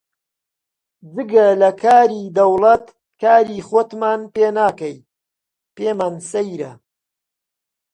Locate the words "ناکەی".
4.57-4.97